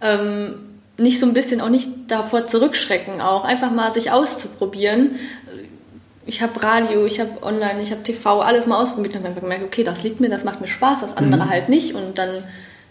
[0.00, 0.56] ähm,
[0.96, 5.18] nicht so ein bisschen auch nicht davor zurückschrecken, auch einfach mal sich auszuprobieren.
[6.26, 9.42] Ich habe Radio, ich habe Online, ich habe TV, alles mal ausprobiert und habe einfach
[9.42, 12.30] gemerkt, okay, das liegt mir, das macht mir Spaß, das andere halt nicht und dann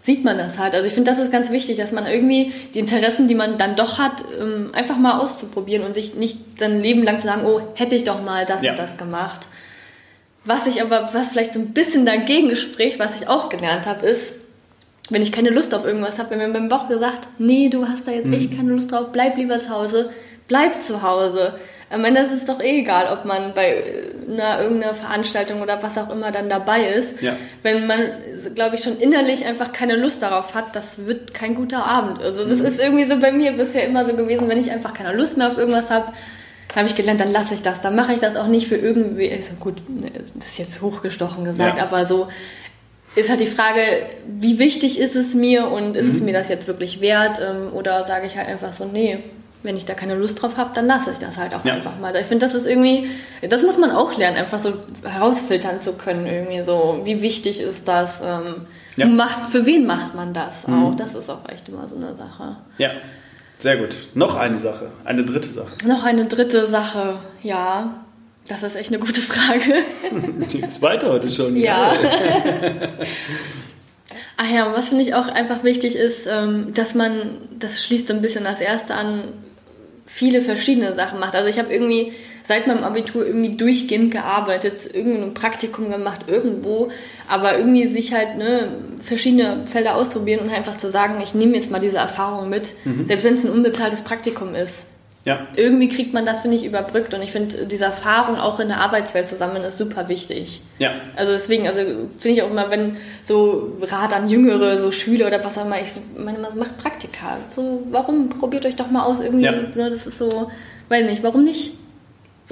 [0.02, 0.76] sieht man das halt.
[0.76, 3.78] Also ich finde, das ist ganz wichtig, dass man irgendwie die Interessen, die man dann
[3.78, 7.62] doch hat, ähm, einfach mal auszuprobieren und sich nicht sein Leben lang zu sagen, oh,
[7.76, 8.72] hätte ich doch mal das Ja.
[8.72, 9.48] und das gemacht.
[10.46, 14.06] Was ich aber, was vielleicht so ein bisschen dagegen spricht, was ich auch gelernt habe,
[14.06, 14.36] ist,
[15.10, 18.08] wenn ich keine Lust auf irgendwas habe, wenn mir mein Bauch gesagt, nee, du hast
[18.08, 20.10] da jetzt echt keine Lust drauf, bleib lieber zu Hause,
[20.48, 21.56] bleib zu Hause.
[21.90, 25.84] Am Ende ist es doch eh egal, ob man bei äh, einer irgendeiner Veranstaltung oder
[25.84, 27.22] was auch immer dann dabei ist.
[27.22, 27.36] Ja.
[27.62, 28.00] Wenn man,
[28.56, 32.20] glaube ich, schon innerlich einfach keine Lust darauf hat, das wird kein guter Abend.
[32.22, 35.14] Also das ist irgendwie so bei mir bisher immer so gewesen, wenn ich einfach keine
[35.14, 36.14] Lust mehr auf irgendwas habe,
[36.76, 37.82] habe ich gelernt, dann lasse ich das.
[37.82, 39.76] Dann mache ich das auch nicht für irgendwie, also gut,
[40.36, 41.84] das ist jetzt hochgestochen gesagt, Ja.
[41.84, 42.28] aber so
[43.16, 43.80] ist halt die Frage,
[44.28, 47.40] wie wichtig ist es mir und ist es mir das jetzt wirklich wert?
[47.48, 49.20] Ähm, oder sage ich halt einfach so, nee,
[49.62, 51.76] wenn ich da keine Lust drauf habe, dann lasse ich das halt auch Ja.
[51.76, 52.14] einfach mal.
[52.16, 53.08] Ich finde, das ist irgendwie,
[53.48, 57.88] das muss man auch lernen, einfach so herausfiltern zu können, irgendwie so, wie wichtig ist
[57.88, 58.20] das?
[58.26, 59.06] Ähm, Ja.
[59.06, 60.96] macht, für wen macht man das auch?
[60.96, 62.58] Das ist auch echt immer so eine Sache.
[62.78, 62.90] Ja,
[63.64, 63.96] sehr gut.
[64.14, 65.72] Noch eine Sache, eine dritte Sache.
[65.86, 68.04] Noch eine dritte Sache, ja.
[68.50, 69.84] Das ist echt eine gute Frage.
[70.52, 71.56] Die zweite heute schon.
[71.56, 71.94] Ja.
[74.36, 78.08] Ach ja, und was finde ich auch einfach wichtig ist, ähm, dass man, das schließt
[78.08, 79.30] so ein bisschen das erste an,
[80.06, 81.36] viele verschiedene Sachen macht.
[81.36, 82.12] Also ich habe irgendwie
[82.46, 86.90] seit meinem Abitur irgendwie durchgehend gearbeitet, irgendein Praktikum gemacht, irgendwo,
[87.30, 88.68] aber irgendwie sich halt ne,
[89.02, 92.74] verschiedene Felder ausprobieren und einfach zu sagen, ich nehme jetzt mal diese Erfahrung mit,
[93.06, 94.86] selbst wenn es ein unbezahltes Praktikum ist.
[95.26, 98.68] Ja, Irgendwie kriegt man das, finde ich, überbrückt und ich finde, diese Erfahrung auch in
[98.68, 100.60] der Arbeitswelt zusammen ist super wichtig.
[100.80, 100.92] ja.
[101.16, 101.80] Also deswegen, also
[102.20, 105.78] finde ich auch immer, wenn so Rat an Jüngere, so Schüler oder was auch immer,
[105.82, 107.38] ich meine immer, so macht Praktika.
[107.56, 109.54] So, warum probiert euch doch mal aus irgendwie, Ja.
[109.54, 110.52] ne, das ist so,
[110.90, 111.72] weiß nicht, warum nicht?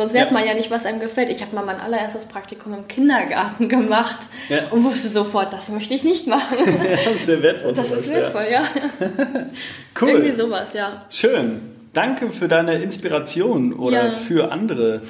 [0.02, 0.34] Sonst lernt ja.
[0.34, 1.30] man ja nicht, was einem gefällt.
[1.30, 4.70] Ich habe mal mein allererstes Praktikum im Kindergarten gemacht ja.
[4.70, 6.58] und wusste sofort, das möchte ich nicht machen.
[6.82, 7.74] Ja, das ist sehr wertvoll.
[7.74, 8.64] Das sowas, ist wertvoll, ja.
[10.02, 10.10] cool.
[10.10, 11.06] Irgendwie sowas, ja.
[11.12, 11.62] Schön.
[11.94, 15.04] Danke für deine Inspiration oder für andere.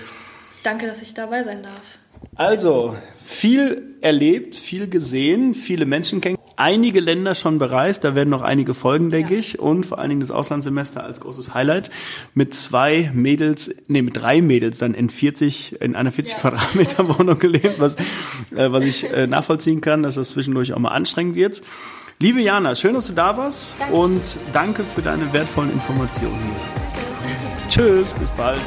[0.64, 1.82] Danke, dass ich dabei sein darf.
[2.36, 8.44] Also, viel erlebt, viel gesehen, viele Menschen kennen, einige Länder schon bereist, da werden noch
[8.44, 9.40] einige folgen, denke ja.
[9.40, 11.90] ich, und vor allen Dingen das Auslandssemester als großes Highlight
[12.34, 16.40] mit zwei Mädels, nee, mit drei Mädels dann in 40, in einer 40 ja.
[16.40, 20.90] Quadratmeter Wohnung gelebt, was, äh, was ich äh, nachvollziehen kann, dass das zwischendurch auch mal
[20.90, 21.62] anstrengend wird.
[22.20, 24.00] Liebe Jana, schön, dass du da warst Dankeschön.
[24.00, 27.70] und danke für deine wertvollen Informationen hier.
[27.70, 28.60] Tschüss, bis bald.